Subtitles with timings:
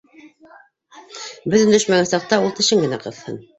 [1.55, 3.43] Беҙ өндәшмәгән саҡта, ул тешен генә ҡыҫһын.